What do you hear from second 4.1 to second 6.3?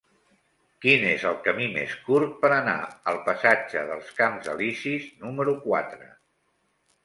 Camps Elisis número quatre?